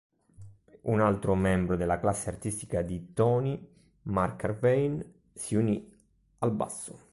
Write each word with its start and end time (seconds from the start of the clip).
Un 0.81 0.99
altro 0.99 1.35
membro 1.35 1.75
della 1.75 1.99
classe 1.99 2.29
artistica 2.31 2.81
di 2.81 3.13
Tony, 3.13 3.63
Mark 4.05 4.41
Irvine, 4.45 5.11
si 5.31 5.53
unì 5.53 5.95
al 6.39 6.51
basso. 6.53 7.09